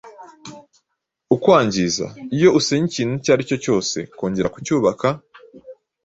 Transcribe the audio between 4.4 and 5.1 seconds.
kucyubaka